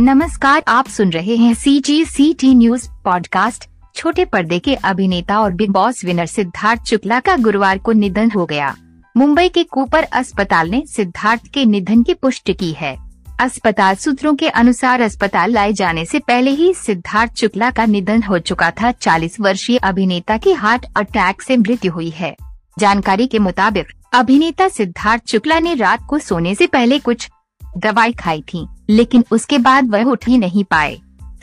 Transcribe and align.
नमस्कार, 0.00 0.62
आप 0.68 0.88
सुन 0.88 1.10
रहे 1.10 1.36
हैं 1.36 1.54
C 1.54 1.80
G 1.80 2.04
C 2.04 2.32
T 2.34 2.54
news 2.54 2.88
podcast 3.04 3.64
छोटे 3.94 4.24
पर्दे 4.24 4.58
के 4.58 4.74
अभिनेता 4.74 5.38
और 5.40 5.52
big 5.52 5.70
boss 5.70 6.04
winner 6.04 6.26
Siddharth 6.26 6.84
Shukla 6.84 7.20
का 7.20 7.36
गुरुवार 7.36 7.78
को 7.78 7.92
निधन 7.92 8.30
हो 8.30 8.46
गया। 8.46 8.76
मुंबई 9.16 9.48
के 9.48 9.64
कूपर 9.64 10.02
अस्पताल 10.02 10.70
ने 10.70 10.82
सिद्धार्थ 10.86 11.46
के 11.54 11.64
निधन 11.64 12.02
की 12.02 12.14
पुष्टि 12.14 12.54
की 12.54 12.72
है। 12.72 12.96
अस्पताल 13.40 13.94
सूत्रों 13.94 14.34
के 14.34 14.48
अनुसार 14.48 15.00
अस्पताल 15.00 15.50
लाए 15.50 15.72
जाने 15.72 16.04
से 16.04 16.18
पहले 16.18 16.50
ही 16.50 16.74
सिद्धार्थ 16.74 17.36
शुक्ला 17.36 17.70
का 17.70 17.84
निधन 17.84 18.22
हो 18.22 18.38
चुका 18.38 18.70
था। 18.70 18.92
40 18.92 19.40
वर्षीय 19.40 19.76
अभिनेता 19.76 20.36
की 20.36 20.52
हार्ट 20.52 20.86
अटैक 20.96 21.42
से 21.42 21.56
मृत्यु 21.56 21.92
हुई 21.92 22.10
है। 22.10 22.36
जानकारी 22.78 23.26
के 23.26 23.38
मुताबिक, 23.38 23.86
अभिनेता 24.12 24.68
सिद्धार्थ 24.68 25.28
शुक्ला 25.28 25.58
ने 25.60 25.74
रात 25.74 26.06
को 26.08 26.18
सोने 26.18 26.54
से 26.54 26.66
पहले 26.66 26.98
कुछ 26.98 27.28
दवाई 27.76 28.12
खाई 28.12 28.42
थी, 28.54 28.66
लेकिन 28.90 29.24
उसके 29.30 29.58
बाद 29.58 29.90
वह 29.90 30.04
उठ 30.04 30.28
ही 30.28 30.38
नहीं 30.38 30.64
पाए। 30.64 30.98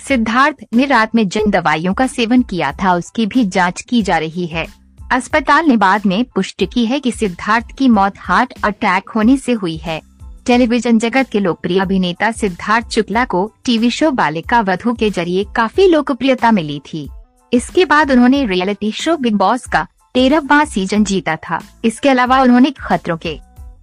सिद्धार्थ 0.08 0.66
ने 0.74 0.86
रात 0.86 1.16
में 1.16 1.28
जिन 1.28 1.50
दवाइयों 1.50 1.94
का 1.94 2.08
सेवन 2.08 2.42
किया 2.42 2.72
था, 2.72 2.94
उसकी 2.94 3.26
भी 3.26 3.46
जाँच 3.46 3.82
की 3.82 4.02
जा 4.02 4.18
रही 4.18 4.46
है। 4.46 4.66
अस्पताल 5.12 5.66
ने 5.66 5.78
बाद 5.78 6.06
में 6.06 6.24
पुष्टि 6.26 6.66
की 6.66 6.86
है 6.86 7.00
कि 7.00 7.12
सिद्धार्थ 7.12 7.76
की 7.78 7.88
मौत 7.88 8.14
हार्ट 8.18 8.54
अटैक 8.64 9.10
होने 9.10 9.38
से 9.38 9.52
हुई 9.52 9.76
है। 9.78 10.02
टेलीविज़न 10.46 11.00
जगत 11.00 11.30
के 11.32 11.40
लोकप्रिय 11.40 11.80
अभिनेता 11.80 12.32
सिद्धार्थ 12.32 12.90
शुक्ला 12.90 13.26
को 13.26 13.52
टीवी 13.66 13.90
शो 13.90 14.12
बालिका 14.12 14.60
वधु 14.62 14.94
के 14.94 15.10
ज़रिए 15.10 15.46
काफ़ी 15.56 15.88
लोकप्रियता 15.88 16.52
मिली 16.52 16.80
थी। 16.94 17.08
इसके 17.54 17.86
बाद 17.86 18.12
उन्होंने 18.12 18.46
रियलिटी 18.46 18.92
शो 18.92 19.16
बिग 19.18 19.36
बॉस 19.36 19.66
का 19.66 19.88
तेरहवा 20.14 20.64
सीज़न 20.66 21.04
जीता 21.04 21.36
था। 21.36 21.60
इसके 21.86 22.10
अलावा 22.10 22.42
उन्होंने 22.42 22.72
खतरों 22.72 23.18
के 23.18 23.40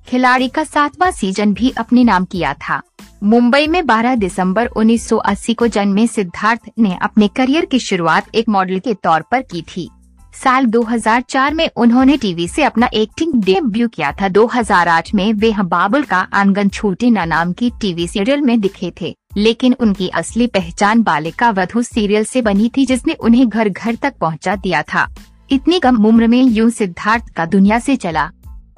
खिलाड़ी 0.09 0.49
का 0.49 0.65
सातवां 0.65 1.11
सीज़न 1.13 1.53
भी 1.55 1.71
अपने 1.71 2.05
नाम 2.05 2.25
किया 2.25 2.55
था। 2.55 2.81
मुंबई 3.23 3.67
में 3.67 3.87
12 3.87 4.15
दिसंबर 4.15 4.67
1980 4.67 5.55
को 5.55 5.67
जन्मे 5.67 6.07
सिद्धार्थ 6.07 6.61
ने 6.79 6.99
अपने 7.03 7.29
करियर 7.29 7.65
की 7.65 7.79
शुरुआत 7.79 8.35
एक 8.35 8.49
मॉडल 8.49 8.79
के 8.79 8.95
तौर 8.95 9.23
पर 9.31 9.43
की 9.43 9.63
थी। 9.63 9.89
साल 10.35 10.67
2004 10.67 11.55
में 11.55 11.69
उन्होंने 11.77 12.17
टीवी 12.17 12.49
से 12.49 12.63
अपना 12.63 12.89
एक्टिंग 12.95 13.35
डेब्यू 13.35 13.89
किया 13.89 14.13
था। 14.13 14.29
2008 14.29 15.15
में 15.15 15.33
वे 15.33 15.55
बाबुल 15.63 16.03
का 16.03 16.19
आँगन 16.33 16.69
छूटे 16.69 17.11
न 17.11 17.29
नाम 17.29 17.53
की 17.53 17.71
टीवी 17.81 18.09
सीरियल 18.09 18.41
में 18.41 18.61
दिखे 18.61 18.93
थे, 19.01 19.17
लेकिन 19.37 19.77
उनकी 19.81 20.09
असली 20.09 20.47
पहचान 20.47 21.03
बालिका 21.03 21.51
वधु 21.51 21.83
सीरियल 21.83 22.25
से 22.25 22.43
बनी 22.43 22.71
थी, 22.77 22.87
जिसने 22.87 23.15
उन्हें 23.15 23.49
घर 23.49 23.69
घर 23.69 23.95
तक 23.95 24.15
पहुँचा 24.21 24.57
दिया 24.57 24.83
था। 24.83 25.09
इतनी 25.51 25.81
कम 25.81 26.05
उम्र 26.07 26.27
में 26.27 26.43
यूँ 26.43 26.71
सिद्धार्थ 26.71 27.29
का 27.29 27.47
दुनिया 27.47 27.79
से 27.79 27.97
चला। 27.97 28.31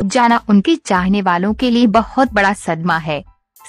जाना 0.02 0.40
उनके 0.48 0.76
चाहने 0.76 1.22
वालों 1.22 1.54
के 1.54 1.70
लिए 1.70 1.86
बहुत 1.86 2.32
बड़ा 2.32 2.52
सदमा 2.52 2.96
है। 2.98 3.24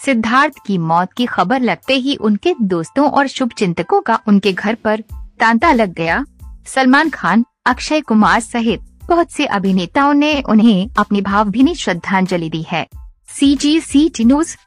सिद्धार्थ 0.05 0.53
की 0.65 0.77
मौत 0.77 1.13
की 1.13 1.25
खबर 1.25 1.61
लगते 1.61 1.93
ही 1.93 2.15
उनके 2.15 2.55
दोस्तों 2.61 3.09
और 3.09 3.27
शुभ 3.27 3.51
चिंतकों 3.57 4.01
का 4.01 4.19
उनके 4.27 4.53
घर 4.53 4.75
पर 4.75 5.01
तांता 5.39 5.71
लग 5.71 5.93
गया। 5.93 6.25
सलमान 6.67 7.09
खान, 7.09 7.45
अक्षय 7.65 8.01
कुमार 8.01 8.39
सहित 8.39 8.79
बहुत 9.09 9.31
से 9.31 9.45
अभिनेताओं 9.45 10.13
ने 10.13 10.41
उन्हें 10.41 10.89
अपनी 10.97 11.21
भावभीनी 11.21 11.75
श्रद्धांजलि 11.75 12.49
दी 12.49 12.65
है। 12.69 12.87
सी 13.27 13.55
जी 13.55 13.79
सी 13.79 14.09
टी 14.09 14.25
न्यूज़ 14.25 14.57